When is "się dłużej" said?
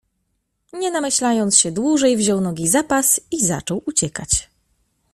1.57-2.17